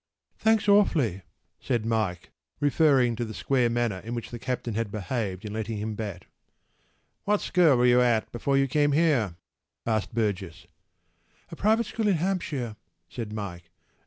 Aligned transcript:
p> 0.39 0.43
“Thanks 0.45 0.67
awfully,” 0.67 1.21
said 1.59 1.85
Mike, 1.85 2.31
referring 2.59 3.15
to 3.15 3.23
the 3.23 3.35
square 3.35 3.69
manner 3.69 3.99
in 3.99 4.15
which 4.15 4.31
the 4.31 4.39
captain 4.39 4.73
had 4.73 4.89
behaved 4.91 5.45
in 5.45 5.53
letting 5.53 5.77
him 5.77 5.93
bat. 5.93 6.25
“What 7.25 7.39
school 7.39 7.77
were 7.77 7.85
you 7.85 8.01
at 8.01 8.31
before 8.31 8.57
you 8.57 8.67
came 8.67 8.93
here?” 8.93 9.35
asked 9.85 10.15
Burgess. 10.15 10.65
“A 11.51 11.55
private 11.55 11.85
school 11.85 12.07
in 12.07 12.15
Hampshire,” 12.15 12.77
said 13.09 13.31
Mike. 13.31 13.69